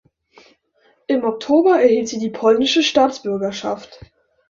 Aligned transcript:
Im 1.05 1.23
Oktober 1.23 1.79
erhielt 1.79 2.09
sie 2.09 2.17
die 2.17 2.31
polnische 2.31 2.81
Staatsbürgerschaft. 2.81 3.99